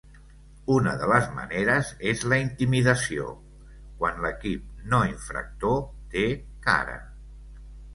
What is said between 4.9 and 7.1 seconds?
no infractor té "cara".